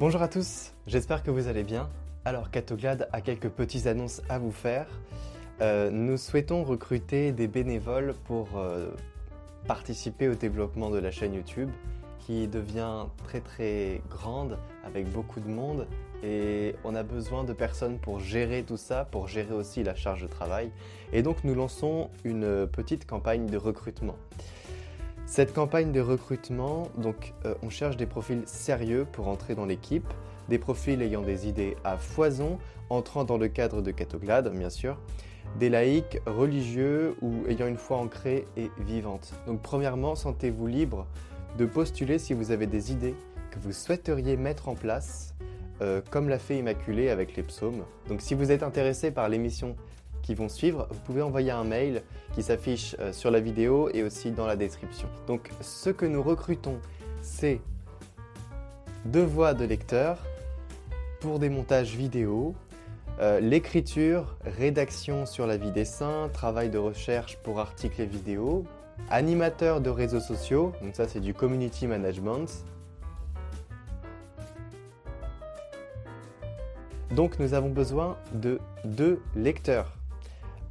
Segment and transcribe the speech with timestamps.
[0.00, 1.90] Bonjour à tous, j'espère que vous allez bien.
[2.24, 4.86] Alors Catoglade a quelques petites annonces à vous faire.
[5.60, 8.88] Euh, nous souhaitons recruter des bénévoles pour euh,
[9.68, 11.68] participer au développement de la chaîne YouTube
[12.18, 15.86] qui devient très très grande avec beaucoup de monde
[16.24, 20.22] et on a besoin de personnes pour gérer tout ça, pour gérer aussi la charge
[20.22, 20.70] de travail.
[21.12, 24.16] Et donc nous lançons une petite campagne de recrutement.
[25.30, 30.12] Cette campagne de recrutement, donc euh, on cherche des profils sérieux pour entrer dans l'équipe,
[30.48, 34.98] des profils ayant des idées à foison, entrant dans le cadre de Catoglade bien sûr,
[35.60, 39.32] des laïcs religieux ou ayant une foi ancrée et vivante.
[39.46, 41.06] Donc premièrement, sentez-vous libre
[41.58, 43.14] de postuler si vous avez des idées
[43.52, 45.36] que vous souhaiteriez mettre en place,
[45.80, 47.84] euh, comme l'a fait Immaculée avec les psaumes.
[48.08, 49.76] Donc si vous êtes intéressé par l'émission
[50.22, 52.02] qui vont suivre, vous pouvez envoyer un mail
[52.34, 55.08] qui s'affiche euh, sur la vidéo et aussi dans la description.
[55.26, 56.78] Donc ce que nous recrutons,
[57.22, 57.60] c'est
[59.04, 60.18] deux voix de lecteurs
[61.20, 62.54] pour des montages vidéo,
[63.20, 68.64] euh, l'écriture, rédaction sur la vie des saints, travail de recherche pour articles et vidéos,
[69.10, 72.64] animateur de réseaux sociaux, donc ça c'est du community management.
[77.10, 79.96] Donc nous avons besoin de deux lecteurs,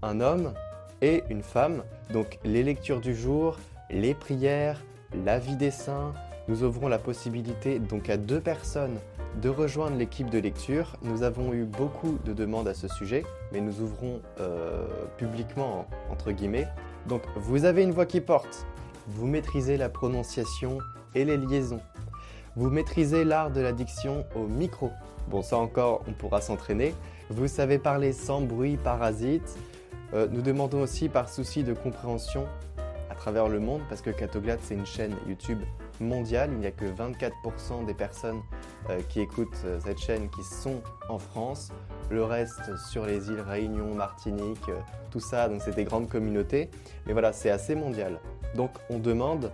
[0.01, 0.53] un homme
[1.01, 1.83] et une femme.
[2.11, 3.57] Donc les lectures du jour,
[3.89, 4.81] les prières,
[5.25, 6.13] la vie des saints.
[6.47, 8.97] Nous ouvrons la possibilité donc à deux personnes
[9.41, 10.95] de rejoindre l'équipe de lecture.
[11.01, 16.31] Nous avons eu beaucoup de demandes à ce sujet, mais nous ouvrons euh, publiquement, entre
[16.31, 16.67] guillemets.
[17.07, 18.65] Donc vous avez une voix qui porte,
[19.07, 20.79] vous maîtrisez la prononciation
[21.15, 21.81] et les liaisons.
[22.55, 24.91] Vous maîtrisez l'art de la diction au micro.
[25.29, 26.95] Bon, ça encore, on pourra s'entraîner.
[27.29, 29.57] Vous savez parler sans bruit parasite.
[30.13, 32.47] Euh, nous demandons aussi par souci de compréhension
[33.09, 35.59] à travers le monde, parce que Catoglade, c'est une chaîne YouTube
[35.99, 36.49] mondiale.
[36.53, 38.41] Il n'y a que 24% des personnes
[38.89, 41.71] euh, qui écoutent euh, cette chaîne qui sont en France.
[42.09, 44.65] Le reste sur les îles Réunion, Martinique,
[45.11, 46.69] tout ça, donc c'est des grandes communautés.
[47.05, 48.19] Mais voilà, c'est assez mondial.
[48.55, 49.51] Donc on demande,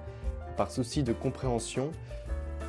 [0.55, 1.91] par souci de compréhension,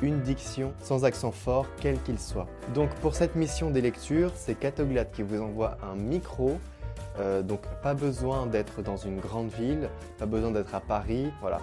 [0.01, 2.47] une diction sans accent fort, quel qu'il soit.
[2.73, 6.57] Donc pour cette mission des lectures, c'est Catoglade qui vous envoie un micro.
[7.19, 11.31] Euh, donc pas besoin d'être dans une grande ville, pas besoin d'être à Paris.
[11.41, 11.61] Voilà,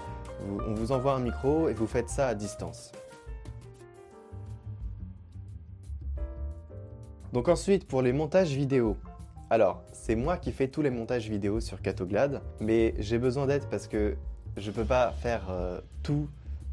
[0.48, 2.92] on vous envoie un micro et vous faites ça à distance.
[7.32, 8.96] Donc ensuite pour les montages vidéo.
[9.50, 13.64] Alors, c'est moi qui fais tous les montages vidéo sur Catoglade, mais j'ai besoin d'aide
[13.70, 14.16] parce que
[14.56, 16.28] je peux pas faire euh, tout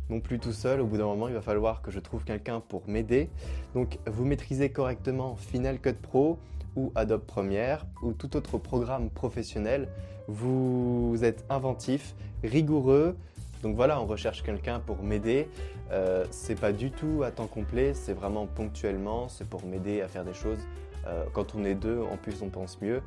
[0.09, 0.81] non plus tout seul.
[0.81, 3.29] Au bout d'un moment, il va falloir que je trouve quelqu'un pour m'aider.
[3.73, 6.37] Donc, vous maîtrisez correctement Final Cut Pro
[6.75, 9.87] ou Adobe Premiere ou tout autre programme professionnel.
[10.27, 13.15] Vous êtes inventif, rigoureux.
[13.63, 15.47] Donc voilà, on recherche quelqu'un pour m'aider.
[15.91, 20.07] Euh, c'est pas du tout à temps complet, c'est vraiment ponctuellement, c'est pour m'aider à
[20.07, 20.59] faire des choses.
[21.05, 23.01] Euh, quand on est deux, en plus, on pense mieux.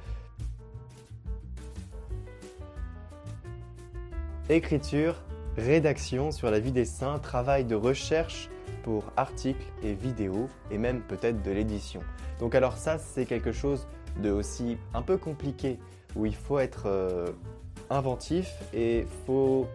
[4.50, 5.16] Écriture,
[5.56, 8.48] rédaction sur la vie des saints, travail de recherche
[8.82, 12.00] pour articles et vidéos et même peut-être de l'édition.
[12.40, 13.86] Donc alors ça c'est quelque chose
[14.22, 15.78] de aussi un peu compliqué
[16.16, 17.28] où il faut être euh,
[17.90, 19.66] inventif et faut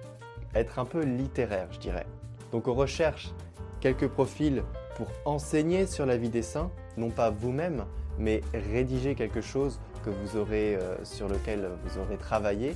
[0.56, 2.06] être un peu littéraire je dirais.
[2.52, 3.32] Donc on recherche
[3.80, 4.64] quelques profils
[4.96, 7.86] pour enseigner sur la vie des saints, non pas vous-même,
[8.18, 12.76] mais rédiger quelque chose que vous aurez, euh, sur lequel vous aurez travaillé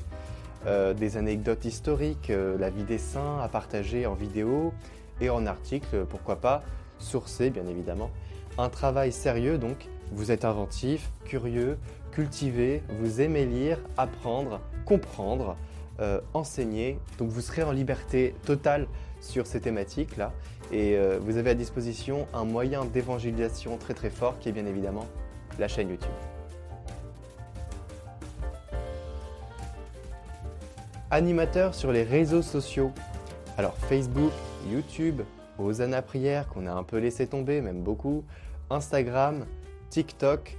[0.65, 4.73] euh, des anecdotes historiques, euh, la vie des saints à partager en vidéo
[5.19, 6.63] et en article, pourquoi pas,
[6.99, 8.09] sourcé bien évidemment.
[8.57, 11.77] Un travail sérieux donc, vous êtes inventif, curieux,
[12.11, 15.57] cultivé, vous aimez lire, apprendre, comprendre,
[15.99, 18.87] euh, enseigner, donc vous serez en liberté totale
[19.19, 20.31] sur ces thématiques-là
[20.71, 25.07] et vous avez à disposition un moyen d'évangélisation très très fort qui est bien évidemment
[25.59, 26.32] la chaîne YouTube.
[31.13, 32.91] Animateur sur les réseaux sociaux.
[33.59, 34.31] Alors Facebook,
[34.67, 35.21] YouTube,
[35.59, 38.23] Hosanna Prière qu'on a un peu laissé tomber, même beaucoup,
[38.71, 39.45] Instagram,
[39.91, 40.57] TikTok.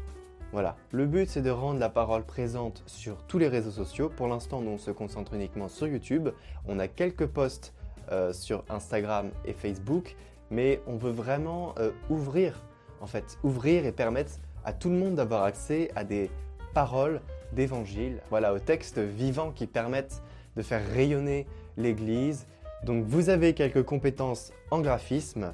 [0.53, 4.09] Voilà, le but c'est de rendre la parole présente sur tous les réseaux sociaux.
[4.09, 6.29] Pour l'instant, nous on se concentre uniquement sur YouTube.
[6.69, 7.75] On a quelques posts
[8.12, 10.15] euh, sur Instagram et Facebook,
[10.53, 12.62] mais on veut vraiment euh, ouvrir,
[13.01, 14.35] en fait, ouvrir et permettre
[14.65, 16.31] à tout le monde d'avoir accès à des
[16.75, 17.21] paroles
[17.55, 20.23] d'évangile, voilà, aux textes vivants qui permettent
[20.56, 21.47] de faire rayonner
[21.77, 22.47] l'Église.
[22.85, 25.53] Donc vous avez quelques compétences en graphisme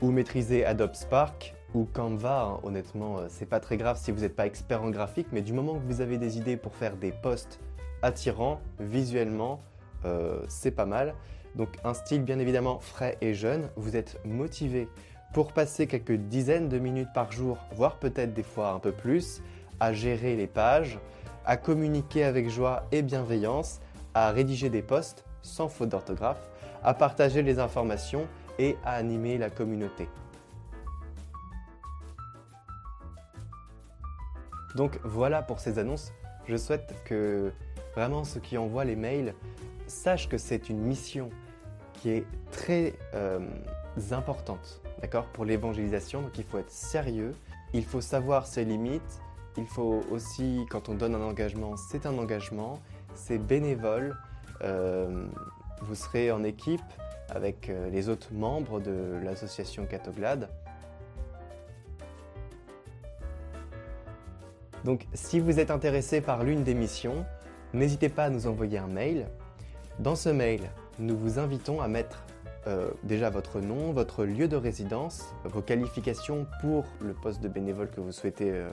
[0.00, 2.60] ou maîtrisez Adobe Spark ou Canva, hein.
[2.62, 5.52] honnêtement, euh, c'est pas très grave si vous n'êtes pas expert en graphique, mais du
[5.52, 7.60] moment que vous avez des idées pour faire des posts
[8.00, 9.60] attirants visuellement,
[10.04, 11.14] euh, c'est pas mal.
[11.56, 14.88] Donc un style bien évidemment frais et jeune, vous êtes motivé
[15.34, 19.42] pour passer quelques dizaines de minutes par jour, voire peut-être des fois un peu plus,
[19.80, 20.98] à gérer les pages,
[21.44, 23.80] à communiquer avec joie et bienveillance,
[24.26, 26.40] à rédiger des posts sans faute d'orthographe,
[26.82, 28.26] à partager les informations
[28.58, 30.08] et à animer la communauté.
[34.74, 36.12] Donc voilà pour ces annonces.
[36.48, 37.52] Je souhaite que
[37.94, 39.34] vraiment ceux qui envoient les mails
[39.86, 41.30] sachent que c'est une mission
[41.94, 43.40] qui est très euh,
[44.10, 46.22] importante, d'accord, pour l'évangélisation.
[46.22, 47.34] Donc il faut être sérieux,
[47.72, 49.20] il faut savoir ses limites,
[49.56, 52.78] il faut aussi, quand on donne un engagement, c'est un engagement,
[53.14, 54.16] c'est bénévole.
[54.62, 55.26] Euh,
[55.82, 56.80] vous serez en équipe
[57.28, 60.48] avec euh, les autres membres de l'association Catoglade.
[64.84, 67.24] Donc si vous êtes intéressé par l'une des missions,
[67.74, 69.26] n'hésitez pas à nous envoyer un mail.
[69.98, 72.24] Dans ce mail, nous vous invitons à mettre
[72.66, 77.90] euh, déjà votre nom, votre lieu de résidence, vos qualifications pour le poste de bénévole
[77.90, 78.64] que vous souhaitez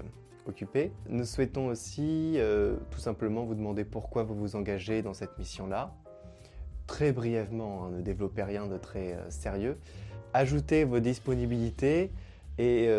[1.10, 5.94] Nous souhaitons aussi euh, tout simplement vous demander pourquoi vous vous engagez dans cette mission-là.
[6.88, 9.78] Très brièvement, hein, ne développez rien de très sérieux.
[10.34, 12.12] Ajoutez vos disponibilités
[12.58, 12.90] et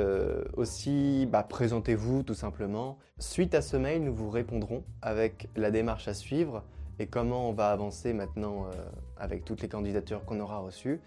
[0.54, 2.98] aussi bah, présentez-vous tout simplement.
[3.18, 6.62] Suite à ce mail, nous vous répondrons avec la démarche à suivre
[6.98, 8.72] et comment on va avancer maintenant euh,
[9.18, 11.00] avec toutes les candidatures qu'on aura reçues.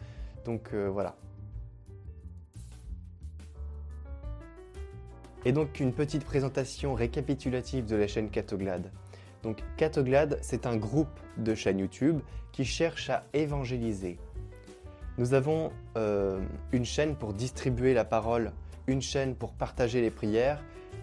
[0.45, 1.15] Donc euh, voilà.
[5.45, 8.91] Et donc une petite présentation récapitulative de la chaîne Catoglade.
[9.41, 12.19] Donc Catoglade, c'est un groupe de chaînes YouTube
[12.51, 14.17] qui cherche à évangéliser.
[15.17, 16.41] Nous avons euh,
[16.71, 18.51] une chaîne pour distribuer la parole,
[18.87, 20.61] une chaîne pour partager les prières,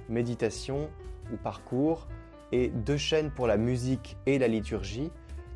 [0.09, 0.91] méditation
[1.33, 2.07] ou parcours,
[2.53, 5.11] et deux chaînes pour la musique et la liturgie.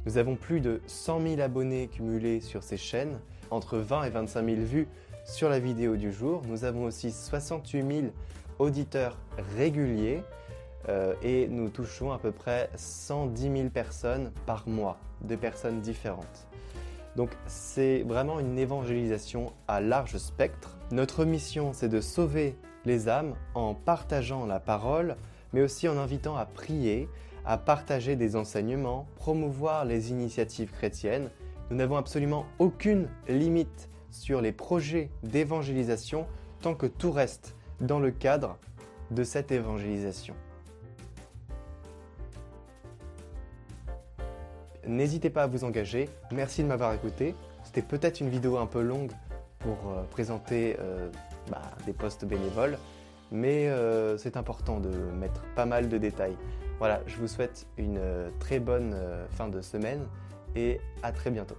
[0.07, 3.19] Nous avons plus de 100 000 abonnés cumulés sur ces chaînes,
[3.51, 4.89] entre 20 et 25 000 vues
[5.25, 6.43] sur la vidéo du jour.
[6.49, 8.07] Nous avons aussi 68 000
[8.61, 9.17] auditeurs
[9.57, 10.23] réguliers
[10.89, 16.47] euh, et nous touchons à peu près 110 000 personnes par mois, de personnes différentes.
[17.17, 20.77] Donc c'est vraiment une évangélisation à large spectre.
[20.93, 25.17] Notre mission, c'est de sauver les âmes en partageant la parole,
[25.53, 27.09] mais aussi en invitant à prier,
[27.45, 31.31] à partager des enseignements, promouvoir les initiatives chrétiennes.
[31.71, 36.27] Nous n'avons absolument aucune limite sur les projets d'évangélisation
[36.61, 38.59] tant que tout reste dans le cadre
[39.11, 40.35] de cette évangélisation.
[44.87, 46.09] N'hésitez pas à vous engager.
[46.33, 47.35] Merci de m'avoir écouté.
[47.65, 49.13] C'était peut-être une vidéo un peu longue
[49.59, 51.11] pour euh, présenter euh,
[51.51, 52.79] bah, des postes bénévoles
[53.33, 56.37] mais euh, c'est important de mettre pas mal de détails.
[56.79, 58.01] Voilà, je vous souhaite une
[58.39, 58.97] très bonne
[59.31, 60.07] fin de semaine
[60.57, 61.57] et à très bientôt.